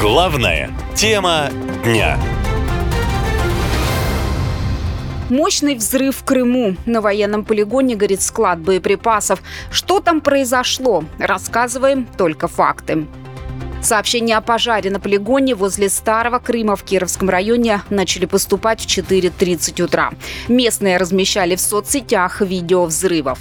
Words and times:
Главная 0.00 0.70
тема 0.94 1.50
дня. 1.82 2.20
Мощный 5.28 5.74
взрыв 5.74 6.18
в 6.18 6.24
Крыму. 6.24 6.76
На 6.86 7.00
военном 7.00 7.44
полигоне 7.44 7.96
горит 7.96 8.22
склад 8.22 8.60
боеприпасов. 8.60 9.42
Что 9.72 9.98
там 9.98 10.20
произошло? 10.20 11.02
Рассказываем 11.18 12.06
только 12.16 12.46
факты. 12.46 13.08
Сообщения 13.82 14.36
о 14.36 14.40
пожаре 14.40 14.88
на 14.92 15.00
полигоне 15.00 15.56
возле 15.56 15.88
Старого 15.88 16.38
Крыма 16.38 16.76
в 16.76 16.84
Кировском 16.84 17.28
районе 17.28 17.82
начали 17.90 18.26
поступать 18.26 18.80
в 18.80 18.86
4.30 18.86 19.82
утра. 19.82 20.12
Местные 20.46 20.98
размещали 20.98 21.56
в 21.56 21.60
соцсетях 21.60 22.40
видео 22.40 22.84
взрывов. 22.84 23.40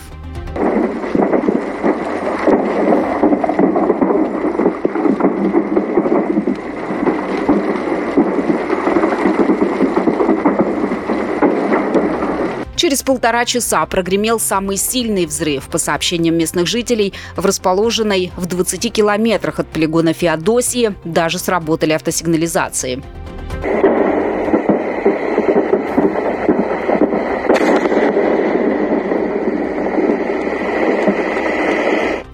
Через 12.87 13.03
полтора 13.03 13.43
часа 13.43 13.85
прогремел 13.85 14.39
самый 14.39 14.77
сильный 14.77 15.25
взрыв. 15.25 15.67
По 15.67 15.77
сообщениям 15.77 16.37
местных 16.37 16.67
жителей, 16.67 17.11
в 17.35 17.45
расположенной 17.45 18.31
в 18.37 18.45
20 18.45 18.93
километрах 18.93 19.59
от 19.59 19.67
полигона 19.67 20.13
Феодосии 20.13 20.95
даже 21.03 21.37
сработали 21.37 21.91
автосигнализации. 21.91 23.03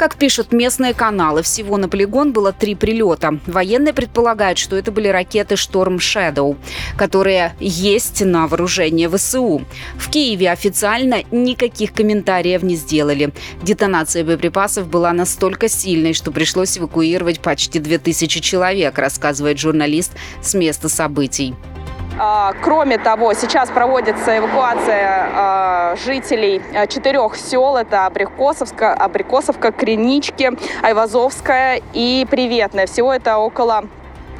Как 0.04 0.18
пишут 0.18 0.52
местные 0.52 0.94
каналы, 0.94 1.44
всего 1.44 1.78
на 1.78 1.88
полигон 1.88 2.34
было 2.34 2.52
три 2.52 2.76
прилета. 2.76 3.40
Военные 3.48 3.94
предполагают, 3.94 4.58
что 4.58 4.76
это 4.76 4.92
были 4.92 5.08
ракеты 5.08 5.56
«Шторм 5.56 5.96
Shadow», 5.96 6.58
которые 6.98 7.56
есть 7.62 8.20
на 8.20 8.48
вооружении 8.48 9.08
ВСУ. 9.08 9.64
В 9.96 10.10
Киеве 10.10 10.52
официально 10.52 11.24
никаких 11.32 11.94
комментариев 11.94 12.64
не 12.64 12.76
сделали. 12.76 13.32
Детонация 13.62 14.26
боеприпасов 14.26 14.90
была 14.90 15.14
настолько 15.14 15.70
сильной, 15.70 16.14
что 16.14 16.32
пришлось 16.32 16.78
эвакуировать 16.78 17.40
почти 17.40 17.80
2000 17.80 18.42
человек, 18.42 18.98
рассказывает 18.98 19.58
журналист 19.58 20.12
с 20.42 20.54
места 20.54 20.90
событий. 20.90 21.56
А, 22.20 22.54
кроме 22.62 22.98
того, 22.98 23.34
сейчас 23.34 23.70
проводится 23.70 24.38
эвакуация 24.38 25.30
а, 25.34 25.96
жителей 25.96 26.62
а, 26.76 26.86
четырех 26.86 27.36
сел. 27.36 27.76
Это 27.76 28.06
Абрикосовка, 28.06 28.94
Абрикосовка, 28.94 29.72
Кринички, 29.72 30.52
Айвазовская 30.84 31.82
и 31.94 32.28
Приветная. 32.30 32.86
Всего 32.86 33.14
это 33.14 33.38
около 33.38 33.86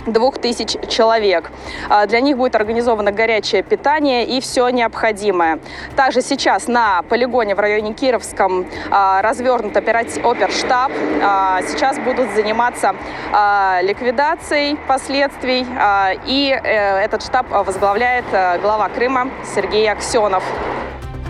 двух 0.06 0.38
тысяч 0.38 0.76
человек. 0.90 1.52
А, 1.90 2.06
для 2.06 2.22
них 2.22 2.38
будет 2.38 2.56
организовано 2.56 3.12
горячее 3.12 3.64
питание 3.64 4.26
и 4.26 4.42
все 4.42 4.70
необходимое. 4.70 5.60
Также 5.96 6.22
сейчас 6.22 6.68
на 6.68 7.02
полигоне 7.04 7.56
в 7.56 7.60
районе 7.60 7.94
Кировском 7.94 8.66
а, 8.90 9.22
развернут 9.22 9.76
оперштаб. 9.76 10.92
А, 11.22 11.62
сейчас 11.68 11.98
будут 12.00 12.32
заниматься 12.34 12.96
ликвидацией 13.82 14.78
последствий. 14.88 15.66
И 16.26 16.50
э, 16.52 16.98
этот 17.04 17.24
штаб 17.24 17.50
возглавляет 17.50 18.26
э, 18.32 18.60
глава 18.60 18.90
Крыма 18.90 19.30
Сергей 19.56 19.90
Аксенов. 19.90 20.44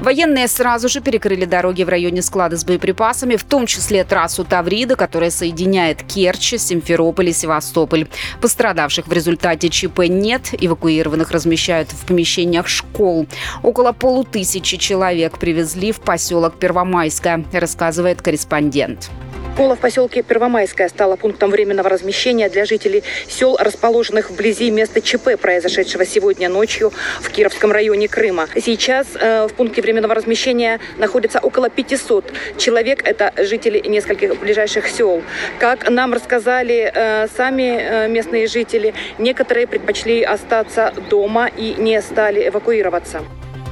Военные 0.03 0.49
сразу 0.49 0.89
же 0.89 0.99
перекрыли 0.99 1.45
дороги 1.45 1.83
в 1.83 1.87
районе 1.87 2.21
склада 2.21 2.57
с 2.57 2.65
боеприпасами, 2.65 3.37
в 3.37 3.45
том 3.45 3.65
числе 3.65 4.03
трассу 4.03 4.43
Таврида, 4.43 4.97
которая 4.97 5.29
соединяет 5.29 6.03
Керчь, 6.03 6.55
Симферополь 6.57 7.29
и 7.29 7.31
Севастополь. 7.31 8.07
Пострадавших 8.41 9.07
в 9.07 9.13
результате 9.13 9.69
ЧП 9.69 9.99
нет, 10.09 10.49
эвакуированных 10.59 11.31
размещают 11.31 11.89
в 11.93 12.05
помещениях 12.05 12.67
школ. 12.67 13.27
Около 13.61 13.93
полутысячи 13.93 14.75
человек 14.75 15.37
привезли 15.37 15.93
в 15.93 16.01
поселок 16.01 16.59
Первомайское, 16.59 17.45
рассказывает 17.53 18.21
корреспондент. 18.21 19.09
Школа 19.53 19.75
в 19.75 19.79
поселке 19.79 20.23
Первомайская 20.23 20.89
стала 20.89 21.15
пунктом 21.15 21.51
временного 21.51 21.87
размещения 21.87 22.49
для 22.49 22.65
жителей 22.65 23.03
сел, 23.27 23.55
расположенных 23.59 24.31
вблизи 24.31 24.71
места 24.71 24.99
ЧП, 24.99 25.39
произошедшего 25.39 26.07
сегодня 26.07 26.49
ночью 26.49 26.91
в 27.21 27.29
Кировском 27.29 27.71
районе 27.71 28.07
Крыма. 28.07 28.47
Сейчас 28.55 29.05
э, 29.13 29.45
в 29.45 29.53
пункте 29.53 29.83
временного 29.83 30.15
размещения 30.15 30.79
находится 30.97 31.37
около 31.37 31.69
500 31.69 32.33
человек. 32.57 33.07
Это 33.07 33.31
жители 33.45 33.79
нескольких 33.87 34.39
ближайших 34.39 34.87
сел. 34.87 35.21
Как 35.59 35.87
нам 35.87 36.13
рассказали 36.13 36.91
э, 36.91 37.27
сами 37.37 37.77
э, 37.79 38.07
местные 38.07 38.47
жители, 38.47 38.95
некоторые 39.19 39.67
предпочли 39.67 40.23
остаться 40.23 40.95
дома 41.11 41.45
и 41.45 41.75
не 41.75 42.01
стали 42.01 42.47
эвакуироваться. 42.47 43.21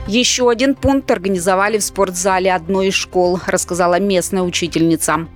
Еще 0.08 0.48
один 0.48 0.76
пункт 0.76 1.10
организовали 1.10 1.80
в 1.80 1.84
спортзале 1.84 2.54
одной 2.54 2.90
из 2.90 2.94
школ, 2.94 3.40
рассказала 3.48 4.00
местная 4.00 4.44
учительница. 4.44 5.28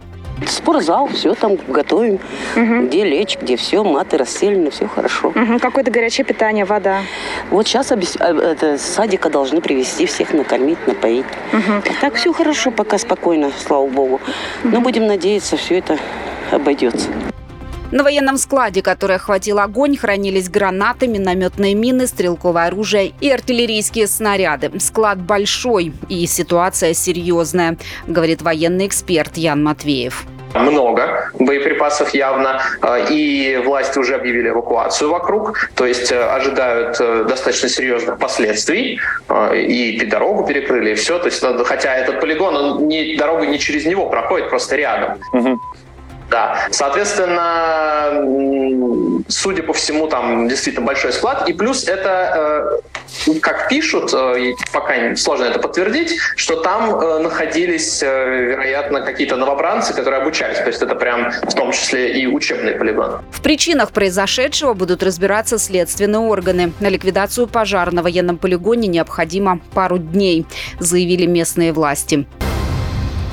Спортзал, 0.47 1.07
все 1.07 1.33
там 1.33 1.57
готовим. 1.67 2.19
Угу. 2.55 2.87
Где 2.87 3.03
лечь, 3.03 3.37
где 3.41 3.55
все, 3.55 3.83
маты 3.83 4.17
расстелены, 4.17 4.69
все 4.69 4.87
хорошо. 4.87 5.29
Угу. 5.29 5.59
Какое-то 5.59 5.91
горячее 5.91 6.25
питание, 6.25 6.65
вода. 6.65 7.01
Вот 7.49 7.67
сейчас 7.67 7.91
обес... 7.91 8.17
А, 8.19 8.33
это, 8.33 8.77
садика 8.77 9.29
должны 9.29 9.61
привезти, 9.61 10.05
всех 10.05 10.33
накормить, 10.33 10.85
напоить. 10.87 11.25
Угу. 11.53 11.83
так 12.01 12.15
все 12.15 12.33
хорошо, 12.33 12.71
пока 12.71 12.97
спокойно, 12.97 13.51
слава 13.65 13.87
богу. 13.87 14.15
Угу. 14.63 14.73
Но 14.73 14.81
будем 14.81 15.07
надеяться, 15.07 15.57
все 15.57 15.79
это 15.79 15.97
обойдется. 16.51 17.09
На 17.91 18.03
военном 18.03 18.37
складе, 18.37 18.81
который 18.81 19.17
охватил 19.17 19.59
огонь, 19.59 19.95
хранились 19.95 20.49
гранаты, 20.49 21.07
минометные 21.07 21.75
мины, 21.75 22.07
стрелковое 22.07 22.67
оружие 22.67 23.13
и 23.21 23.29
артиллерийские 23.29 24.07
снаряды. 24.07 24.71
Склад 24.79 25.21
большой 25.21 25.93
и 26.09 26.25
ситуация 26.25 26.93
серьезная, 26.93 27.77
говорит 28.07 28.41
военный 28.41 28.87
эксперт 28.87 29.37
Ян 29.37 29.63
Матвеев 29.63 30.25
много 30.55 31.31
боеприпасов 31.37 32.13
явно, 32.13 32.61
э, 32.81 33.07
и 33.09 33.61
власти 33.63 33.99
уже 33.99 34.15
объявили 34.15 34.49
эвакуацию 34.49 35.11
вокруг, 35.11 35.69
то 35.75 35.85
есть 35.85 36.11
э, 36.11 36.23
ожидают 36.23 36.97
э, 36.99 37.25
достаточно 37.27 37.69
серьезных 37.69 38.17
последствий, 38.17 38.99
и 39.53 40.05
дорогу 40.05 40.45
перекрыли, 40.45 40.91
и 40.91 40.95
все, 40.95 41.19
то 41.19 41.25
есть, 41.25 41.43
хотя 41.65 41.95
этот 41.95 42.21
полигон, 42.21 42.55
он 42.55 42.87
не, 42.87 43.15
дорога 43.15 43.45
не 43.45 43.59
через 43.59 43.85
него 43.85 44.09
проходит, 44.09 44.49
просто 44.49 44.75
рядом. 44.75 45.19
Угу. 45.33 45.59
Да, 46.29 46.67
соответственно, 46.71 48.23
судя 49.27 49.63
по 49.63 49.73
всему, 49.73 50.07
там 50.07 50.47
действительно 50.47 50.85
большой 50.85 51.13
склад. 51.13 51.47
И 51.47 51.53
плюс 51.53 51.87
это, 51.87 52.81
э, 53.27 53.39
как 53.39 53.67
пишут, 53.69 54.13
э, 54.13 54.53
пока 54.73 55.15
сложно 55.15 55.45
это 55.45 55.59
подтвердить, 55.59 56.17
что 56.35 56.61
там 56.61 56.95
э, 56.95 57.19
находились, 57.19 58.01
вероятно, 58.01 59.01
какие-то 59.01 59.35
новобранцы, 59.35 59.93
которые 59.93 60.21
обучались. 60.21 60.57
То 60.57 60.67
есть 60.67 60.81
это 60.81 60.95
прям 60.95 61.31
в 61.31 61.53
том 61.53 61.71
числе 61.71 62.19
и 62.19 62.27
учебный 62.27 62.73
полигон. 62.73 63.21
В 63.31 63.41
причинах 63.41 63.91
произошедшего 63.91 64.73
будут 64.73 65.03
разбираться 65.03 65.57
следственные 65.57 66.19
органы. 66.19 66.73
На 66.79 66.87
ликвидацию 66.87 67.47
пожара 67.47 67.91
на 67.91 68.01
военном 68.01 68.37
полигоне 68.37 68.87
необходимо 68.87 69.59
пару 69.73 69.97
дней, 69.97 70.45
заявили 70.79 71.25
местные 71.25 71.73
власти. 71.73 72.25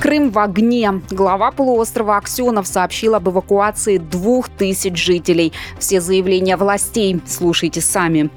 Крым 0.03 0.33
в 0.33 0.39
огне. 0.41 1.01
Глава 1.13 1.53
полуострова 1.53 2.17
Аксенов 2.17 2.67
сообщил 2.67 3.15
об 3.15 3.29
эвакуации 3.29 3.99
двух 3.99 4.49
тысяч 4.49 4.97
жителей. 4.97 5.53
Все 5.79 6.01
заявления 6.01 6.57
властей 6.57 7.21
слушайте 7.25 7.81
сами. 7.81 8.29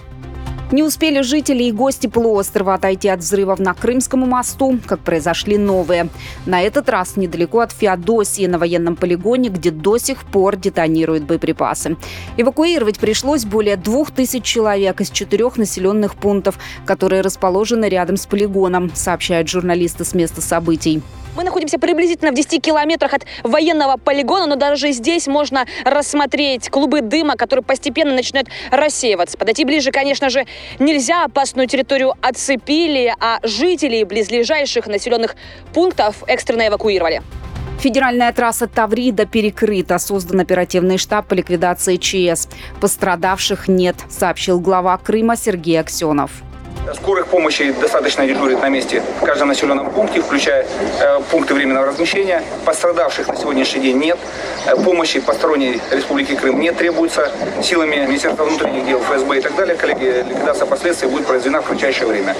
Не 0.75 0.83
успели 0.83 1.21
жители 1.21 1.63
и 1.63 1.71
гости 1.71 2.07
полуострова 2.07 2.73
отойти 2.73 3.07
от 3.07 3.21
взрывов 3.21 3.59
на 3.59 3.73
Крымском 3.73 4.19
мосту, 4.27 4.77
как 4.85 4.99
произошли 4.99 5.57
новые. 5.57 6.09
На 6.45 6.63
этот 6.63 6.89
раз 6.89 7.15
недалеко 7.15 7.61
от 7.61 7.71
Феодосии 7.71 8.45
на 8.45 8.59
военном 8.59 8.97
полигоне, 8.97 9.47
где 9.47 9.71
до 9.71 9.97
сих 9.97 10.25
пор 10.25 10.57
детонируют 10.57 11.23
боеприпасы. 11.23 11.95
Эвакуировать 12.35 12.99
пришлось 12.99 13.45
более 13.45 13.77
двух 13.77 14.11
тысяч 14.11 14.43
человек 14.43 14.99
из 14.99 15.11
четырех 15.11 15.55
населенных 15.55 16.15
пунктов, 16.15 16.59
которые 16.85 17.21
расположены 17.21 17.85
рядом 17.85 18.17
с 18.17 18.25
полигоном, 18.25 18.91
сообщают 18.93 19.47
журналисты 19.47 20.03
с 20.03 20.13
места 20.13 20.41
событий. 20.41 21.01
Мы 21.35 21.43
находимся 21.43 21.77
приблизительно 21.77 22.31
в 22.31 22.33
10 22.35 22.61
километрах 22.61 23.13
от 23.13 23.25
военного 23.43 23.97
полигона, 23.97 24.45
но 24.45 24.55
даже 24.55 24.91
здесь 24.91 25.27
можно 25.27 25.65
рассмотреть 25.83 26.69
клубы 26.69 27.01
дыма, 27.01 27.35
которые 27.35 27.63
постепенно 27.63 28.13
начинают 28.13 28.47
рассеиваться. 28.71 29.37
Подойти 29.37 29.65
ближе, 29.65 29.91
конечно 29.91 30.29
же, 30.29 30.45
нельзя. 30.79 31.25
Опасную 31.25 31.67
территорию 31.67 32.13
отцепили, 32.21 33.13
а 33.19 33.39
жителей 33.43 34.03
близлежащих 34.03 34.87
населенных 34.87 35.35
пунктов 35.73 36.23
экстренно 36.27 36.67
эвакуировали. 36.67 37.21
Федеральная 37.79 38.31
трасса 38.33 38.67
Таврида 38.67 39.25
перекрыта. 39.25 39.99
Создан 39.99 40.39
оперативный 40.39 40.97
штаб 40.97 41.27
по 41.27 41.33
ликвидации 41.33 41.97
ЧС. 41.97 42.47
Пострадавших 42.79 43.67
нет, 43.67 43.95
сообщил 44.09 44.59
глава 44.59 44.97
Крыма 44.97 45.35
Сергей 45.35 45.79
Аксенов. 45.79 46.31
Скорых 46.93 47.27
помощи 47.27 47.71
достаточно 47.71 48.27
дежурит 48.27 48.61
на 48.61 48.69
месте 48.69 49.01
в 49.19 49.25
каждом 49.25 49.47
населенном 49.47 49.89
пункте, 49.91 50.21
включая 50.21 50.67
э, 50.99 51.19
пункты 51.31 51.53
временного 51.55 51.87
размещения. 51.87 52.43
Пострадавших 52.63 53.27
на 53.27 53.35
сегодняшний 53.35 53.81
день 53.81 53.97
нет. 53.97 54.17
Э, 54.65 54.75
помощи 54.75 55.19
посторонней 55.19 55.81
Республики 55.91 56.35
Крым 56.35 56.59
не 56.59 56.71
требуется. 56.71 57.31
Силами 57.63 57.95
Министерства 57.95 58.43
внутренних 58.43 58.85
дел, 58.85 58.99
ФСБ 58.99 59.37
и 59.37 59.41
так 59.41 59.55
далее, 59.55 59.75
коллеги, 59.75 60.25
ликвидация 60.29 60.67
последствий 60.67 61.09
будет 61.09 61.25
произведена 61.25 61.61
в 61.61 61.65
кратчайшее 61.65 62.07
время. 62.07 62.35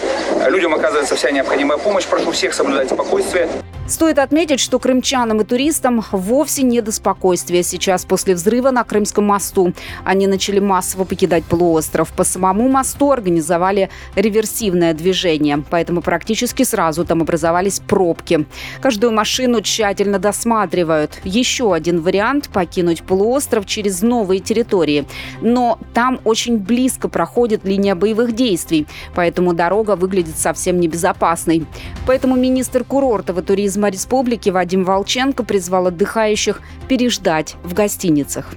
Людям 0.48 0.76
оказывается 0.76 1.16
вся 1.16 1.32
необходимая 1.32 1.78
помощь. 1.78 2.06
Прошу 2.06 2.32
всех 2.32 2.54
соблюдать 2.54 2.90
спокойствие. 2.90 3.50
Стоит 3.88 4.18
отметить, 4.18 4.60
что 4.60 4.80
крымчанам 4.80 5.42
и 5.42 5.44
туристам 5.44 6.04
вовсе 6.12 6.64
не 6.64 6.82
до 6.82 6.92
спокойствия 6.92 7.62
сейчас 7.62 8.04
после 8.04 8.34
взрыва 8.34 8.72
на 8.72 8.84
Крымском 8.84 9.26
мосту. 9.26 9.74
Они 10.04 10.26
начали 10.26 10.58
массово 10.58 11.04
покидать 11.04 11.44
полуостров. 11.44 12.12
По 12.12 12.24
самому 12.24 12.68
мосту 12.68 13.12
организовали 13.12 13.92
реверсивное 14.16 14.96
движение, 14.96 15.64
поэтому 15.70 16.02
практически 16.02 16.64
сразу 16.64 17.06
там 17.06 17.22
образовались 17.22 17.80
пробки. 17.80 18.48
Каждую 18.82 19.14
машину 19.14 19.62
тщательно 19.62 20.18
досматривают. 20.18 21.22
Еще 21.24 21.72
один 21.72 22.02
вариант– 22.02 22.50
покинуть 22.54 23.04
полуостров 23.04 23.68
через 23.68 24.02
новые 24.02 24.40
территории. 24.40 25.06
Но 25.42 25.78
там 25.94 26.20
очень 26.24 26.58
близко 26.58 27.08
проходит 27.08 27.66
линия 27.66 27.94
боевых 27.94 28.34
действий, 28.34 28.88
поэтому 29.14 29.54
дорога 29.54 29.96
выглядит 29.96 30.40
совсем 30.40 30.80
небезопасной. 30.80 31.68
Поэтому 32.08 32.36
министр 32.36 32.84
курортов 32.84 33.38
и 33.38 33.42
туризма 33.44 33.75
туризма 33.76 33.90
республики 33.90 34.50
Вадим 34.50 34.86
Волченко 34.86 35.44
призвал 35.44 35.88
отдыхающих 35.88 36.62
переждать 36.88 37.56
в 37.64 37.74
гостиницах. 37.74 38.48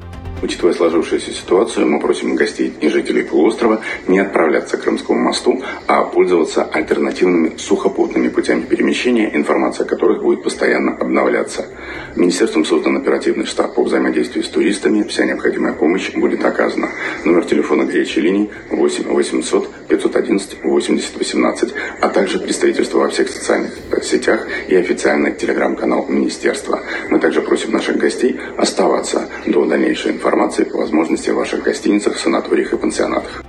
Учитывая 0.41 0.73
сложившуюся 0.73 1.33
ситуацию, 1.33 1.89
мы 1.89 1.99
просим 1.99 2.37
гостей 2.37 2.73
и 2.81 2.89
жителей 2.89 3.25
полуострова 3.25 3.81
не 4.07 4.21
отправляться 4.21 4.77
к 4.77 4.83
Крымскому 4.83 5.19
мосту, 5.19 5.61
а 5.89 6.05
пользоваться 6.05 6.63
альтернативными 6.63 7.57
сухопутными 7.57 8.29
путями 8.29 8.63
перемещения, 8.63 9.35
информация 9.35 9.85
о 9.85 9.89
которых 9.89 10.23
будет 10.23 10.45
постоянно 10.45 10.97
обновляться. 10.97 11.67
Министерством 12.15 12.65
создан 12.65 12.97
оперативный 12.97 13.47
штаб 13.47 13.75
по 13.75 13.83
взаимодействию 13.83 14.45
с 14.45 14.49
туристами. 14.49 15.03
Вся 15.09 15.25
необходимая 15.25 15.73
помощь 15.73 16.13
будет 16.15 16.45
оказана. 16.45 16.91
Номер 17.25 17.45
телефона 17.45 17.85
горячей 17.85 18.21
линии 18.21 18.51
8 18.71 19.09
800 19.09 19.89
511 19.89 20.59
80 20.63 21.19
18, 21.19 21.75
а 22.01 22.09
также 22.11 22.39
представительство 22.39 22.99
во 22.99 23.09
всех 23.09 23.29
социальных 23.29 23.73
сетях 24.03 24.47
и 24.69 24.77
официальный 24.77 25.35
телеграм-канал 25.35 26.07
Министерства. 26.09 26.81
Мы 27.11 27.19
также 27.19 27.43
просим 27.43 27.73
наших 27.73 27.97
гостей 27.97 28.39
оставаться 28.57 29.29
до 29.47 29.65
дальнейшей 29.65 30.13
информации 30.13 30.28
информации 30.29 30.65
по 30.65 30.77
возможности 30.77 31.31
в 31.31 31.37
ваших 31.37 31.63
гостиницах, 31.63 32.19
санаториях 32.19 32.75
и 32.75 32.77
пансионатах. 32.77 33.43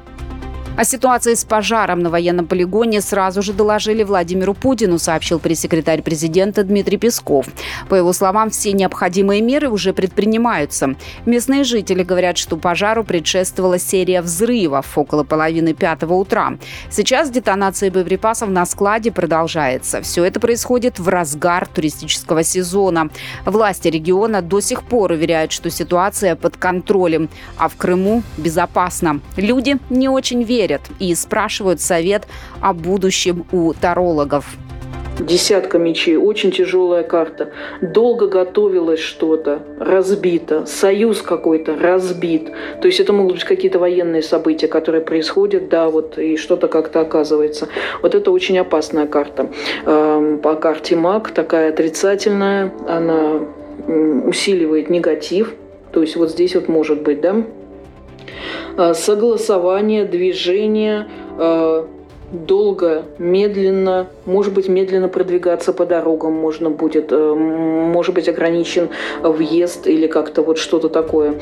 О 0.80 0.86
ситуации 0.86 1.34
с 1.34 1.44
пожаром 1.44 2.00
на 2.00 2.10
военном 2.10 2.48
полигоне 2.48 3.02
сразу 3.02 3.42
же 3.42 3.52
доложили 3.52 4.04
Владимиру 4.04 4.54
Путину, 4.54 4.98
сообщил 4.98 5.38
пресс-секретарь 5.38 6.02
президента 6.02 6.64
Дмитрий 6.64 6.96
Песков. 6.96 7.48
По 7.90 7.96
его 7.96 8.14
словам, 8.14 8.50
все 8.50 8.72
необходимые 8.72 9.42
меры 9.42 9.68
уже 9.68 9.92
предпринимаются. 9.92 10.96
Местные 11.26 11.66
жители 11.66 12.04
говорят, 12.04 12.38
что 12.38 12.56
пожару 12.56 13.04
предшествовала 13.04 13.78
серия 13.78 14.22
взрывов 14.22 14.98
около 14.98 15.26
половины 15.26 15.74
пятого 15.74 16.14
утра. 16.14 16.54
Сейчас 16.90 17.30
детонация 17.30 17.92
боеприпасов 17.92 18.48
на 18.48 18.66
складе 18.66 19.12
продолжается. 19.12 20.02
Все 20.02 20.24
это 20.24 20.40
происходит 20.40 20.98
в 20.98 21.10
разгар 21.10 21.68
туристического 21.68 22.42
сезона. 22.42 23.10
Власти 23.44 23.90
региона 23.90 24.42
до 24.42 24.62
сих 24.62 24.84
пор 24.84 25.12
уверяют, 25.12 25.52
что 25.52 25.70
ситуация 25.70 26.38
под 26.38 26.56
контролем, 26.56 27.28
а 27.58 27.68
в 27.68 27.76
Крыму 27.76 28.24
безопасно. 28.38 29.20
Люди 29.36 29.78
не 29.90 30.08
очень 30.08 30.44
верят 30.44 30.69
верят 30.70 30.82
и 31.00 31.14
спрашивают 31.16 31.82
совет 31.82 32.24
о 32.62 32.74
будущем 32.74 33.46
у 33.52 33.74
тарологов. 33.74 34.46
Десятка 35.20 35.80
мечей, 35.80 36.16
очень 36.16 36.50
тяжелая 36.50 37.04
карта. 37.04 37.52
Долго 37.82 38.28
готовилось 38.28 39.02
что-то, 39.02 39.60
разбито. 39.78 40.66
Союз 40.66 41.22
какой-то 41.22 41.76
разбит. 41.76 42.52
То 42.82 42.88
есть 42.88 43.02
это 43.02 43.12
могут 43.12 43.34
быть 43.34 43.44
какие-то 43.44 43.80
военные 43.80 44.22
события, 44.22 44.70
которые 44.70 45.02
происходят, 45.02 45.68
да, 45.68 45.90
вот, 45.90 46.18
и 46.18 46.38
что-то 46.38 46.70
как-то 46.70 47.02
оказывается. 47.02 47.68
Вот 48.02 48.16
это 48.16 48.32
очень 48.32 48.58
опасная 48.60 49.08
карта. 49.08 49.50
Эм, 49.86 50.40
по 50.40 50.56
карте 50.56 50.96
МАК 50.96 51.32
такая 51.32 51.70
отрицательная, 51.72 52.72
она 52.88 53.42
усиливает 54.26 54.90
негатив. 54.90 55.54
То 55.92 56.02
есть 56.02 56.16
вот 56.16 56.32
здесь 56.32 56.56
вот 56.56 56.70
может 56.70 57.02
быть, 57.02 57.20
да, 57.20 57.44
согласование, 58.94 60.06
движение, 60.06 61.08
э, 61.38 61.86
долго, 62.32 63.04
медленно, 63.18 64.08
может 64.26 64.54
быть, 64.54 64.70
медленно 64.70 65.08
продвигаться 65.08 65.74
по 65.74 65.86
дорогам 65.86 66.34
можно 66.34 66.70
будет, 66.70 67.12
э, 67.12 67.34
может 67.34 68.14
быть, 68.14 68.30
ограничен 68.30 68.90
въезд 69.22 69.88
или 69.88 70.08
как-то 70.08 70.42
вот 70.44 70.58
что-то 70.58 70.90
такое. 70.90 71.40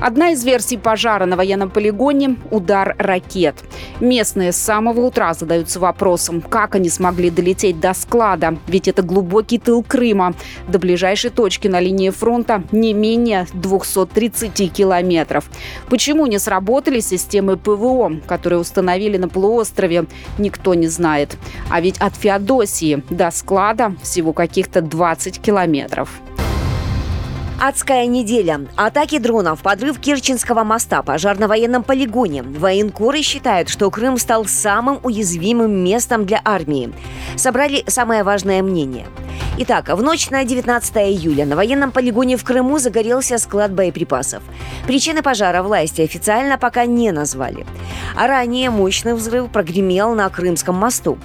Одна 0.00 0.30
из 0.30 0.42
версий 0.44 0.78
пожара 0.78 1.26
на 1.26 1.36
военном 1.36 1.68
полигоне– 1.68 2.36
удар 2.50 2.96
ракет. 2.98 3.56
Местные 4.00 4.52
с 4.52 4.56
самого 4.56 5.00
утра 5.00 5.34
задаются 5.34 5.78
вопросом, 5.78 6.40
как 6.40 6.74
они 6.74 6.88
смогли 6.88 7.28
долететь 7.28 7.80
до 7.80 7.92
склада, 7.92 8.56
ведь 8.66 8.88
это 8.88 9.02
глубокий 9.02 9.58
тыл 9.58 9.82
Крыма. 9.82 10.34
До 10.68 10.78
ближайшей 10.78 11.28
точки 11.28 11.68
на 11.68 11.80
линии 11.80 12.08
фронта 12.08 12.62
не 12.72 12.94
менее 12.94 13.46
230 13.52 14.72
километров. 14.72 15.50
Почему 15.90 16.24
не 16.24 16.38
сработали 16.38 17.00
системы 17.00 17.58
ПВО, 17.58 18.12
которые 18.26 18.58
установили 18.58 19.18
на 19.18 19.28
полуострове, 19.28 20.06
никто 20.38 20.72
не 20.72 20.86
знает. 20.86 21.36
А 21.68 21.82
ведь 21.82 21.98
от 21.98 22.16
Феодосии 22.16 23.04
до 23.10 23.30
склада 23.30 23.94
всего 24.02 24.32
каких-то 24.32 24.80
20 24.80 25.40
километров. 25.42 26.08
Адская 27.62 28.06
неделя. 28.06 28.66
Атаки 28.74 29.18
дронов, 29.18 29.60
подрыв 29.60 30.00
Керченского 30.00 30.64
моста, 30.64 31.02
пожар 31.02 31.38
на 31.38 31.46
военном 31.46 31.82
полигоне. 31.82 32.42
Военкоры 32.42 33.20
считают, 33.20 33.68
что 33.68 33.90
Крым 33.90 34.16
стал 34.16 34.46
самым 34.46 34.98
уязвимым 35.02 35.70
местом 35.70 36.24
для 36.24 36.40
армии. 36.42 36.90
Собрали 37.36 37.84
самое 37.86 38.22
важное 38.22 38.62
мнение. 38.62 39.04
Итак, 39.62 39.90
в 39.90 40.02
ночь 40.02 40.30
на 40.30 40.42
19 40.42 40.96
июля 40.96 41.44
на 41.44 41.54
военном 41.54 41.92
полигоне 41.92 42.38
в 42.38 42.44
Крыму 42.44 42.78
загорелся 42.78 43.36
склад 43.36 43.70
боеприпасов. 43.74 44.42
Причины 44.86 45.22
пожара 45.22 45.62
власти 45.62 46.00
официально 46.00 46.56
пока 46.56 46.86
не 46.86 47.12
назвали. 47.12 47.66
А 48.16 48.26
ранее 48.26 48.70
мощный 48.70 49.12
взрыв 49.12 49.50
прогремел 49.50 50.14
на 50.14 50.30
Крымском 50.30 50.76
мосту. 50.76 51.18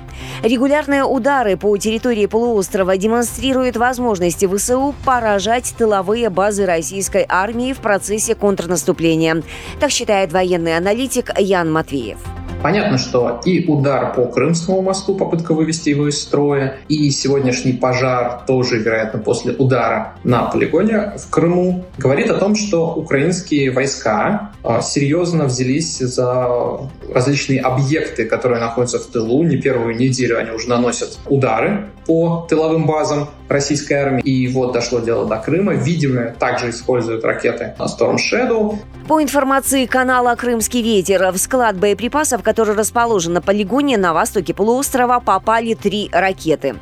Регулярные 0.44 1.06
удары 1.06 1.56
по 1.56 1.78
территории 1.78 2.26
полуострова 2.26 2.98
демонстрируют 2.98 3.78
возможности 3.78 4.54
ВСУ 4.54 4.94
поражать 5.06 5.74
тыловые 5.78 6.30
базы 6.30 6.66
российской 6.66 7.26
армии 7.30 7.72
в 7.72 7.78
процессе 7.78 8.36
контрнаступления. 8.36 9.44
Так 9.80 9.92
считает 9.92 10.34
военный 10.34 10.76
аналитик 10.76 11.32
Ян 11.40 11.72
Матвеев. 11.72 12.18
Понятно, 12.62 12.98
что 12.98 13.42
и 13.46 13.66
удар 13.68 14.14
по 14.14 14.26
Крымскому 14.26 14.82
мосту, 14.82 15.16
попытка 15.16 15.54
вывести 15.54 15.90
его 15.90 16.08
из 16.08 16.22
строя, 16.22 16.78
и 16.88 17.10
сегодняшний 17.12 17.74
пожар, 17.74 18.42
тоже, 18.48 18.80
вероятно, 18.80 19.20
после 19.20 19.54
удара 19.54 20.16
на 20.24 20.44
полигоне 20.46 21.14
в 21.18 21.30
Крыму, 21.30 21.86
говорит 21.98 22.30
о 22.32 22.36
том, 22.36 22.56
что 22.56 22.94
украинские 22.94 23.72
войска 23.72 24.52
а, 24.64 24.82
серьезно 24.82 25.46
взялись 25.46 26.00
за 26.00 26.90
различные 27.14 27.62
объекты, 27.62 28.26
которые 28.26 28.60
находятся 28.60 29.00
в 29.00 29.06
тылу. 29.06 29.44
Не 29.44 29.58
первую 29.58 29.96
неделю 29.96 30.40
они 30.40 30.52
уже 30.52 30.68
наносят 30.68 31.20
удары 31.28 31.90
по 32.06 32.46
тыловым 32.50 32.86
базам 32.86 33.30
российской 33.50 33.94
армии. 33.94 34.22
И 34.22 34.48
вот 34.48 34.74
дошло 34.74 35.00
дело 35.00 35.28
до 35.28 35.38
Крыма. 35.38 35.74
Видимо, 35.74 36.32
также 36.40 36.70
используют 36.70 37.24
ракеты 37.24 37.74
Storm 37.80 38.18
Shadow. 38.18 38.78
По 39.08 39.22
информации 39.22 39.86
канала 39.86 40.34
«Крымский 40.36 40.82
ветер», 40.82 41.32
в 41.32 41.38
склад 41.38 41.78
боеприпасов, 41.78 42.42
который 42.42 42.76
расположен 42.76 43.34
на 43.34 43.42
полигоне 43.42 43.98
на 43.98 44.16
востоке 44.16 44.56
полуострова, 44.56 45.20
попали 45.20 45.76
три 45.76 46.10
ракеты. 46.12 46.76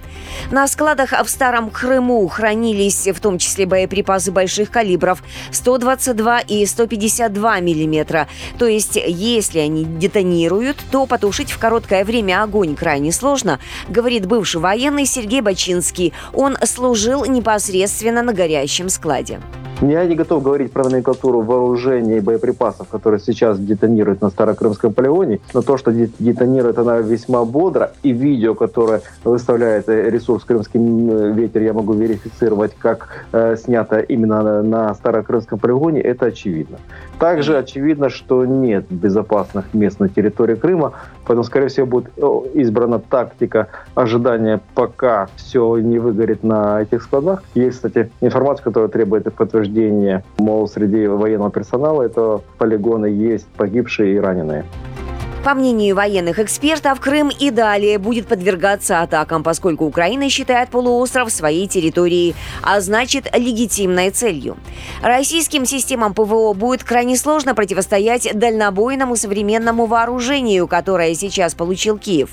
На 0.50 0.68
складах 0.70 1.12
в 1.12 1.30
Старом 1.30 1.70
Крыму 1.70 2.26
хранились 2.30 3.08
в 3.08 3.20
том 3.20 3.38
числе 3.40 3.66
боеприпасы 3.66 4.32
больших 4.32 4.72
калибров 4.72 5.22
122 5.52 6.40
и 6.40 6.66
152 6.66 7.60
миллиметра. 7.60 8.30
То 8.58 8.68
есть, 8.68 8.96
если 8.96 9.60
они 9.60 9.84
детонируют, 9.84 10.78
то 10.92 11.06
потушить 11.06 11.52
в 11.52 11.60
короткое 11.60 12.06
время 12.06 12.42
огонь 12.42 12.76
крайне 12.78 13.12
сложно, 13.12 13.60
говорит 13.90 14.28
бывший 14.28 14.62
военный 14.62 15.06
Сергей 15.06 15.42
Бачинский. 15.42 16.14
Он 16.34 16.53
служил 16.64 17.26
непосредственно 17.26 18.22
на 18.22 18.34
горящем 18.34 18.90
складе. 18.90 19.40
Я 19.82 20.06
не 20.06 20.16
готов 20.16 20.44
говорить 20.44 20.72
про 20.72 20.84
номенклатуру 20.84 21.42
вооружения 21.42 22.18
и 22.18 22.22
боеприпасов, 22.22 22.88
которые 22.88 23.20
сейчас 23.20 23.60
детонируют 23.60 24.22
на 24.22 24.30
Старокрымском 24.30 24.94
полигоне, 24.94 25.42
но 25.54 25.62
то, 25.62 25.78
что 25.78 25.92
детонирует 25.92 26.78
она 26.78 27.00
весьма 27.00 27.44
бодро, 27.44 27.92
и 28.02 28.14
видео, 28.14 28.56
которое 28.56 29.02
выставляет 29.26 29.90
э, 29.90 30.10
ресурс 30.10 30.46
«Крымский 30.46 31.34
ветер», 31.34 31.64
я 31.64 31.74
могу 31.74 31.94
верифицировать, 31.94 32.74
как 32.78 33.26
э, 33.34 33.58
снято 33.58 34.00
именно 34.00 34.62
на 34.62 34.94
Старокрымском 34.94 35.60
полигоне, 35.60 36.00
это 36.00 36.28
очевидно. 36.28 36.78
Также 37.20 37.58
очевидно, 37.58 38.10
что 38.10 38.46
нет 38.46 38.86
безопасных 38.90 39.74
мест 39.74 40.00
на 40.00 40.08
территории 40.08 40.56
Крыма, 40.56 40.94
поэтому, 41.26 41.44
скорее 41.44 41.68
всего, 41.68 41.88
будет 41.88 42.12
избрана 42.54 43.00
тактика 43.00 43.68
ожидания, 43.96 44.62
пока 44.76 45.28
все 45.36 45.78
не 45.78 46.00
выгорит 46.00 46.43
на 46.44 46.82
этих 46.82 47.04
складах. 47.04 47.44
Есть, 47.56 47.78
кстати, 47.78 48.12
информация, 48.22 48.64
которая 48.64 48.90
требует 48.90 49.34
подтверждения, 49.34 50.24
мол, 50.38 50.68
среди 50.68 51.08
военного 51.08 51.52
персонала 51.52 52.04
это 52.04 52.42
полигоны 52.58 53.08
есть 53.08 53.48
погибшие 53.58 54.16
и 54.16 54.20
раненые. 54.20 54.66
По 55.44 55.56
мнению 55.56 55.98
военных 55.98 56.40
экспертов, 56.40 57.02
Крым 57.02 57.30
и 57.30 57.50
далее 57.50 57.98
будет 57.98 58.28
подвергаться 58.28 59.02
атакам, 59.02 59.44
поскольку 59.44 59.84
Украина 59.84 60.30
считает 60.30 60.70
полуостров 60.70 61.30
своей 61.34 61.68
территорией, 61.68 62.34
а 62.62 62.80
значит 62.80 63.28
легитимной 63.38 64.12
целью. 64.12 64.56
Российским 65.02 65.66
системам 65.66 66.14
ПВО 66.14 66.54
будет 66.54 66.86
крайне 66.86 67.18
сложно 67.18 67.56
противостоять 67.56 68.30
дальнобойному 68.34 69.18
современному 69.18 69.86
вооружению, 69.86 70.66
которое 70.66 71.14
сейчас 71.14 71.56
получил 71.56 71.98
Киев. 71.98 72.30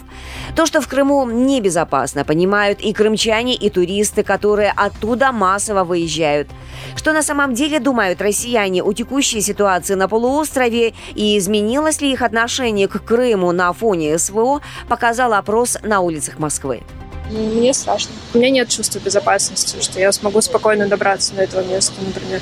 То, 0.54 0.64
что 0.64 0.80
в 0.80 0.86
Крыму 0.86 1.28
небезопасно, 1.28 2.24
понимают 2.24 2.80
и 2.80 2.92
крымчане, 2.92 3.56
и 3.56 3.70
туристы, 3.70 4.22
которые 4.22 4.72
оттуда 4.76 5.32
массово 5.32 5.82
выезжают. 5.82 6.48
Что 6.94 7.12
на 7.12 7.22
самом 7.22 7.54
деле 7.54 7.80
думают 7.80 8.22
россияне 8.22 8.84
о 8.84 8.92
текущей 8.92 9.40
ситуации 9.40 9.94
на 9.94 10.08
полуострове 10.08 10.94
и 11.16 11.36
изменилось 11.38 12.00
ли 12.00 12.12
их 12.12 12.22
отношение 12.22 12.86
к 12.86 12.99
Крыму 13.00 13.52
на 13.52 13.72
фоне 13.72 14.18
СВО, 14.18 14.60
показал 14.88 15.34
опрос 15.34 15.78
на 15.82 16.00
улицах 16.00 16.38
Москвы. 16.38 16.82
Мне 17.30 17.72
страшно. 17.72 18.12
У 18.34 18.38
меня 18.38 18.50
нет 18.50 18.68
чувства 18.68 18.98
безопасности, 18.98 19.80
что 19.80 20.00
я 20.00 20.10
смогу 20.10 20.40
спокойно 20.40 20.88
добраться 20.88 21.34
до 21.34 21.42
этого 21.42 21.62
места, 21.62 21.94
например. 22.04 22.40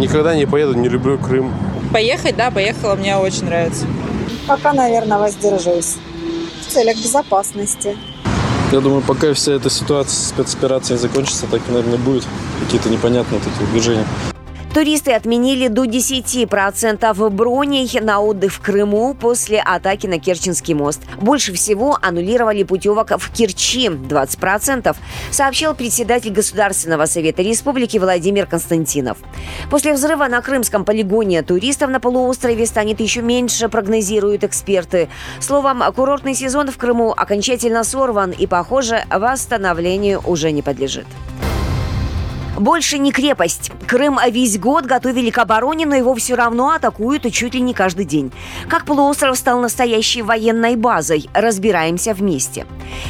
Никогда 0.00 0.34
не 0.34 0.46
поеду, 0.46 0.74
не 0.74 0.88
люблю 0.88 1.18
Крым. 1.18 1.52
Поехать, 1.92 2.36
да, 2.36 2.50
поехала, 2.50 2.94
мне 2.94 3.16
очень 3.16 3.44
нравится. 3.44 3.86
Пока, 4.48 4.72
наверное, 4.72 5.18
воздержусь. 5.18 5.96
В 6.66 6.72
целях 6.72 6.96
безопасности. 6.96 7.96
Я 8.72 8.80
думаю, 8.80 9.02
пока 9.02 9.32
вся 9.34 9.52
эта 9.52 9.70
ситуация 9.70 10.14
с 10.14 10.28
спецоперацией 10.30 10.98
закончится, 10.98 11.46
так, 11.46 11.60
наверное, 11.68 11.98
будет. 11.98 12.24
Какие-то 12.60 12.88
непонятные 12.88 13.40
такие 13.40 13.66
движения. 13.70 14.06
Туристы 14.74 15.12
отменили 15.12 15.68
до 15.68 15.84
10% 15.84 17.30
броней 17.30 18.00
на 18.00 18.20
отдых 18.20 18.52
в 18.52 18.60
Крыму 18.60 19.14
после 19.14 19.60
атаки 19.60 20.08
на 20.08 20.18
Керченский 20.18 20.74
мост. 20.74 21.00
Больше 21.20 21.52
всего 21.52 21.96
аннулировали 22.02 22.64
путевок 22.64 23.12
в 23.16 23.30
Керчи– 23.30 23.86
20%, 23.88 24.96
сообщил 25.30 25.74
председатель 25.74 26.32
Государственного 26.32 27.06
совета 27.06 27.42
республики 27.42 27.98
Владимир 27.98 28.46
Константинов. 28.46 29.18
После 29.70 29.94
взрыва 29.94 30.26
на 30.26 30.42
крымском 30.42 30.84
полигоне 30.84 31.42
туристов 31.42 31.90
на 31.90 32.00
полуострове 32.00 32.66
станет 32.66 32.98
еще 32.98 33.22
меньше, 33.22 33.68
прогнозируют 33.68 34.42
эксперты. 34.42 35.08
Словом, 35.38 35.84
курортный 35.94 36.34
сезон 36.34 36.72
в 36.72 36.78
Крыму 36.78 37.12
окончательно 37.16 37.84
сорван 37.84 38.32
и, 38.32 38.48
похоже, 38.48 39.04
восстановлению 39.08 40.20
уже 40.26 40.50
не 40.50 40.62
подлежит. 40.62 41.06
Больше 42.56 42.98
не 42.98 43.10
крепость. 43.10 43.72
Крым 43.88 44.18
весь 44.30 44.58
год 44.58 44.86
готовили 44.86 45.30
к 45.30 45.38
обороне, 45.38 45.86
но 45.86 45.96
его 45.96 46.14
все 46.14 46.36
равно 46.36 46.70
атакуют 46.70 47.26
и 47.26 47.32
чуть 47.32 47.54
ли 47.54 47.60
не 47.60 47.74
каждый 47.74 48.04
день. 48.04 48.32
Как 48.68 48.84
полуостров 48.84 49.36
стал 49.36 49.60
настоящей 49.60 50.22
военной 50.22 50.76
базой? 50.76 51.28
Разбираемся 51.34 52.14
вместе. 52.14 52.64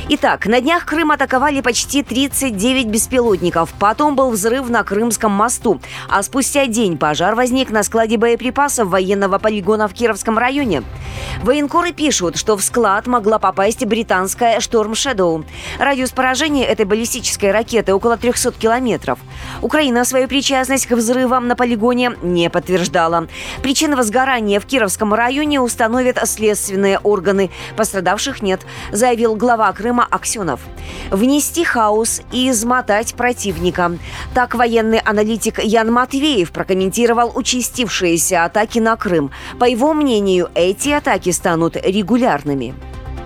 Итак, 0.09 0.47
на 0.47 0.63
днях 0.63 0.87
Крым 0.87 1.11
атаковали 1.11 1.61
почти 1.61 2.03
39 2.03 2.87
беспилотников. 2.87 3.75
Потом 3.79 4.17
был 4.17 4.31
взрыв 4.31 4.71
на 4.71 4.83
Крымском 4.83 5.33
мосту. 5.33 5.79
А 6.09 6.23
спустя 6.23 6.67
день 6.67 6.97
пожар 6.97 7.35
возник 7.35 7.71
на 7.71 7.83
складе 7.83 8.17
боеприпасов 8.17 8.89
военного 8.89 9.39
полигона 9.39 9.89
в 9.89 9.93
Кировском 9.93 10.39
районе. 10.39 10.83
Военкоры 11.43 11.93
пишут, 11.93 12.39
что 12.39 12.57
в 12.57 12.63
склад 12.63 13.07
могла 13.07 13.39
попасть 13.39 13.85
британская 13.85 14.59
Storm 14.59 14.93
Shadow. 14.93 15.45
Радиус 15.79 16.13
поражения 16.13 16.65
этой 16.65 16.87
баллистической 16.87 17.53
ракеты 17.53 17.93
около 17.93 18.17
300 18.17 18.53
километров. 18.53 19.19
Украина 19.63 20.05
свою 20.05 20.29
причастность 20.29 20.87
к 20.87 20.93
взрывам 20.93 21.49
на 21.49 21.57
полигоне 21.57 22.13
не 22.23 22.51
подтверждала. 22.51 23.29
Причины 23.63 23.97
возгорания 23.97 24.61
в 24.61 24.67
Кировском 24.67 25.15
районе 25.15 25.61
установят 25.61 26.19
следственные 26.29 26.99
органы. 26.99 27.51
Пострадавших 27.77 28.43
нет, 28.43 28.61
заявил 28.93 29.37
глава 29.37 29.73
Крыма 29.73 30.07
Аксенов. 30.11 30.61
Внести 31.11 31.65
хаос 31.65 32.23
и 32.33 32.51
измотать 32.51 33.15
противника. 33.15 33.93
Так 34.35 34.55
военный 34.55 34.99
аналитик 34.99 35.63
Ян 35.63 35.93
Матвеев 35.93 36.51
прокомментировал 36.53 37.33
участившиеся 37.35 38.45
атаки 38.45 38.79
на 38.79 38.97
Крым. 38.97 39.31
По 39.59 39.65
его 39.65 39.95
мнению, 39.95 40.51
эти 40.55 40.91
атаки 40.91 41.31
станут 41.31 41.77
регулярными. 41.77 42.75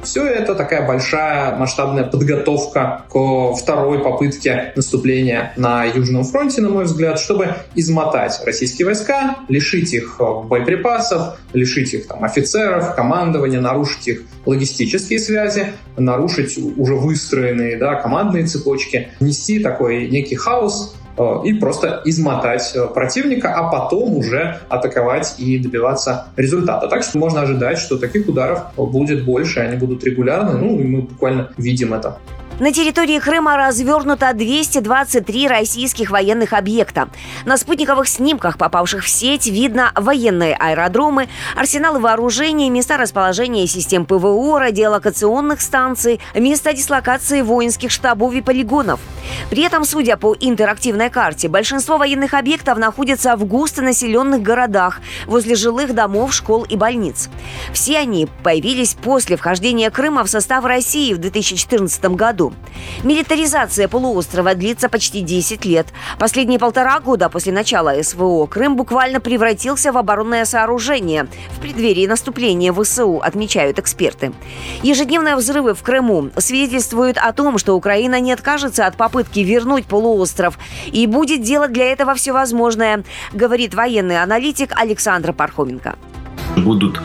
Все 0.03 0.25
это 0.25 0.55
такая 0.55 0.87
большая 0.87 1.57
масштабная 1.57 2.05
подготовка 2.05 3.05
к 3.11 3.55
второй 3.55 3.99
попытке 4.03 4.73
наступления 4.77 5.53
на 5.57 5.85
Южном 5.85 6.25
фронте, 6.25 6.61
на 6.61 6.69
мой 6.69 6.85
взгляд, 6.85 7.19
чтобы 7.19 7.55
измотать 7.75 8.41
российские 8.45 8.87
войска, 8.87 9.37
лишить 9.49 9.93
их 9.93 10.17
э, 10.21 10.25
боеприпасов, 10.45 11.39
лишить 11.53 11.95
их 11.95 12.07
там, 12.07 12.25
офицеров, 12.25 12.95
командования, 12.95 13.61
нарушить 13.61 14.09
их 14.09 14.23
логистические 14.47 15.19
связи, 15.19 15.73
нарушить 15.97 16.59
уже 16.77 16.95
выстроенные 16.95 17.77
да, 17.77 17.97
командные 17.97 18.47
цепочки, 18.47 19.09
внести 19.21 19.59
такой 19.59 20.09
некий 20.09 20.37
хаос 20.37 20.95
и 21.45 21.53
просто 21.55 22.03
измотать 22.05 22.73
э, 22.75 22.87
противника, 22.87 23.55
а 23.55 23.71
потом 23.71 24.17
уже 24.17 24.59
атаковать 24.69 25.35
и 25.39 25.59
добиваться 25.59 26.29
результата. 26.37 26.89
Так 26.89 27.03
что 27.03 27.19
можно 27.19 27.43
ожидать, 27.43 27.79
что 27.79 27.99
таких 27.99 28.29
ударов 28.29 28.63
будет 28.77 29.25
больше, 29.25 29.61
они 29.61 29.77
будут 29.77 30.05
регулярны, 30.05 30.59
ну 30.59 30.79
и 30.79 30.85
мы 30.85 31.03
буквально 31.03 31.51
видим 31.57 31.95
это. 31.95 32.19
На 32.61 32.73
территории 32.73 33.21
Крыма 33.21 33.57
развернуто 33.57 34.33
223 34.35 35.47
российских 35.47 36.11
военных 36.11 36.53
объекта. 36.53 37.09
На 37.45 37.57
спутниковых 37.57 38.09
снимках, 38.09 38.59
попавших 38.59 39.05
в 39.05 39.09
сеть, 39.09 39.47
видно 39.47 39.93
военные 39.95 40.57
аэродромы, 40.57 41.29
арсеналы 41.55 42.01
вооружений, 42.01 42.69
места 42.69 42.97
расположения 42.97 43.69
систем 43.69 44.05
ПВО, 44.05 44.59
радиолокационных 44.59 45.61
станций, 45.61 46.19
места 46.35 46.73
дислокации 46.73 47.43
воинских 47.43 47.93
штабов 47.93 48.35
и 48.35 48.43
полигонов. 48.43 48.99
При 49.51 49.63
этом, 49.63 49.85
судя 49.85 50.17
по 50.17 50.35
интерактивной 50.41 51.11
карте, 51.11 51.47
большинство 51.47 51.97
военных 51.97 52.35
объектов 52.35 52.77
находятся 52.77 53.37
в 53.37 53.45
густонаселенных 53.45 54.43
городах, 54.43 55.01
возле 55.27 55.55
жилых 55.55 55.95
домов, 55.95 56.35
школ 56.35 56.65
и 56.65 56.75
больниц. 56.75 57.31
Все 57.73 57.99
они 57.99 58.27
появились 58.43 58.95
после 58.95 59.37
вхождения 59.37 59.91
Крыма 59.91 60.25
в 60.25 60.29
состав 60.29 60.65
России 60.65 61.15
в 61.15 61.19
2014 61.19 62.05
году. 62.17 62.48
Милитаризация 63.05 63.89
полуострова 63.89 64.55
длится 64.55 64.89
почти 64.89 65.21
10 65.21 65.65
лет. 65.65 65.87
Последние 66.19 66.59
полтора 66.59 66.99
года 67.01 67.29
после 67.29 67.53
начала 67.53 68.03
СВО 68.03 68.47
Крым 68.47 68.77
буквально 68.77 69.21
превратился 69.21 69.93
в 69.93 69.99
оборонное 69.99 70.45
сооружение 70.45 71.29
в 71.51 71.61
преддверии 71.61 72.07
наступления 72.07 72.73
ВСУ, 72.73 73.21
отмечают 73.23 73.79
эксперты. 73.79 74.33
Ежедневные 74.83 75.37
взрывы 75.37 75.75
в 75.75 75.83
Крыму 75.83 76.31
свидетельствуют 76.37 77.19
о 77.19 77.33
том, 77.33 77.59
что 77.59 77.75
Украина 77.77 78.21
не 78.21 78.33
откажется 78.33 78.87
от 78.87 78.97
попытки 78.97 79.41
вернуть 79.41 79.87
полуостров 79.87 80.59
и 80.87 81.07
будет 81.07 81.43
делать 81.43 81.73
для 81.73 81.93
этого 81.93 82.15
все 82.15 82.33
возможное, 82.33 83.05
говорит 83.33 83.75
военный 83.75 84.23
аналитик 84.23 84.73
Александр 84.77 85.33
Пархоменко. 85.33 85.97
Будут 86.57 87.01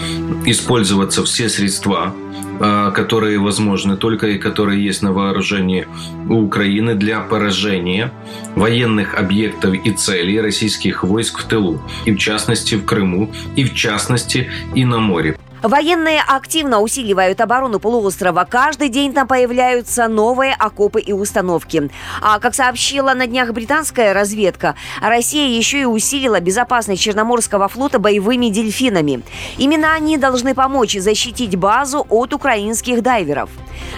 использоваться 0.46 1.24
все 1.24 1.50
средства 1.50 2.14
а, 2.60 2.92
которые 2.92 3.40
возможны 3.40 3.98
только 3.98 4.28
и 4.28 4.38
которые 4.38 4.84
есть 4.86 5.02
на 5.02 5.12
вооружении 5.12 5.88
у 6.30 6.44
Украины 6.44 6.94
для 6.96 7.20
поражения 7.20 8.12
военных 8.56 9.16
объектов 9.16 9.74
и 9.74 9.92
целей 9.92 10.40
российских 10.40 11.04
войск 11.04 11.40
в 11.40 11.46
тылу, 11.46 11.82
и 12.06 12.12
в 12.12 12.18
частности 12.18 12.76
в 12.76 12.86
Крыму, 12.86 13.32
и 13.56 13.64
в 13.64 13.74
частности 13.74 14.50
и 14.76 14.86
на 14.86 15.00
море. 15.00 15.36
Военные 15.64 16.22
активно 16.22 16.82
усиливают 16.82 17.40
оборону 17.40 17.80
полуострова. 17.80 18.46
Каждый 18.50 18.90
день 18.90 19.14
там 19.14 19.30
появляются 19.30 20.10
новые 20.10 20.54
окопы 20.54 21.00
и 21.00 21.14
установки. 21.14 21.90
А 22.22 22.40
как 22.40 22.54
сообщила 22.54 23.14
на 23.14 23.28
днях 23.28 23.54
британская 23.54 24.12
разведка, 24.12 24.76
Россия 25.02 25.48
еще 25.48 25.80
и 25.80 25.86
усилила 25.86 26.42
безопасность 26.42 27.02
Черноморского 27.02 27.70
флота 27.70 27.98
боевыми 27.98 28.48
дельфинами. 28.48 29.24
Именно 29.58 29.94
они 29.94 30.18
должны 30.18 30.54
помочь 30.54 30.98
защитить 30.98 31.56
базу 31.56 32.06
от 32.10 32.34
украинских 32.34 33.02
дайверов. 33.02 33.50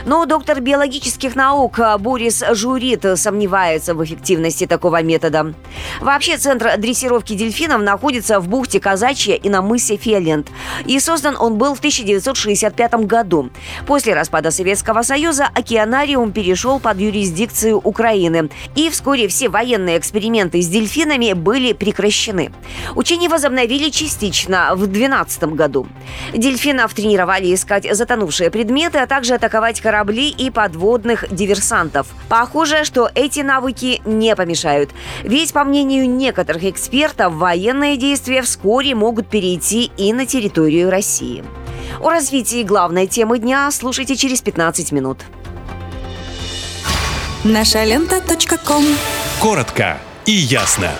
Но 0.05 0.25
доктор 0.25 0.61
биологических 0.61 1.35
наук 1.35 1.79
Борис 1.99 2.43
Журит 2.51 3.05
сомневается 3.15 3.95
в 3.95 4.03
эффективности 4.03 4.67
такого 4.67 5.01
метода. 5.01 5.55
Вообще, 5.99 6.37
центр 6.37 6.77
дрессировки 6.77 7.33
дельфинов 7.33 7.81
находится 7.81 8.39
в 8.39 8.47
бухте 8.47 8.79
Казачья 8.79 9.33
и 9.33 9.49
на 9.49 9.63
мысе 9.63 9.97
Фиолент. 9.97 10.49
И 10.85 10.99
создан 10.99 11.35
он 11.39 11.54
был 11.55 11.75
в 11.75 11.79
1965 11.79 12.93
году. 13.05 13.49
После 13.87 14.13
распада 14.13 14.51
Советского 14.51 15.01
Союза 15.01 15.47
океанариум 15.53 16.31
перешел 16.31 16.79
под 16.79 16.99
юрисдикцию 16.99 17.77
Украины. 17.77 18.49
И 18.75 18.89
вскоре 18.89 19.27
все 19.27 19.49
военные 19.49 19.97
эксперименты 19.97 20.61
с 20.61 20.67
дельфинами 20.67 21.33
были 21.33 21.73
прекращены. 21.73 22.51
Учения 22.95 23.29
возобновили 23.29 23.89
частично 23.89 24.71
в 24.73 24.87
2012 24.87 25.43
году. 25.55 25.87
Дельфинов 26.33 26.93
тренировали 26.93 27.53
искать 27.53 27.87
затонувшие 27.89 28.51
предметы, 28.51 28.99
а 28.99 29.07
также 29.07 29.35
атаковать 29.35 29.79
корабли 29.79 30.29
и 30.29 30.49
подводных 30.49 31.33
диверсантов. 31.33 32.07
Похоже, 32.27 32.83
что 32.83 33.09
эти 33.15 33.39
навыки 33.39 34.01
не 34.05 34.35
помешают. 34.35 34.91
Ведь, 35.23 35.53
по 35.53 35.63
мнению 35.63 36.09
некоторых 36.09 36.65
экспертов, 36.65 37.33
военные 37.33 37.95
действия 37.97 38.41
вскоре 38.41 38.95
могут 38.95 39.29
перейти 39.29 39.91
и 39.97 40.11
на 40.11 40.25
территорию 40.25 40.89
России. 40.89 41.44
О 41.99 42.09
развитии 42.09 42.63
главной 42.63 43.07
темы 43.07 43.39
дня 43.39 43.69
слушайте 43.71 44.15
через 44.15 44.41
15 44.41 44.91
минут. 44.91 45.19
Наша 47.43 47.83
лента. 47.83 48.21
Коротко 49.39 49.99
и 50.25 50.31
ясно. 50.31 50.91